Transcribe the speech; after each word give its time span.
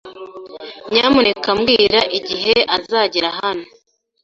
Nyamuneka 0.91 1.49
mbwira 1.57 1.99
igihe 2.17 2.55
azagera 2.77 3.29
hano. 3.39 3.65